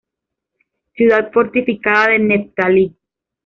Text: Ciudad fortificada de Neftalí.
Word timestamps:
Ciudad 0.95 1.31
fortificada 1.31 2.09
de 2.13 2.17
Neftalí. 2.17 2.95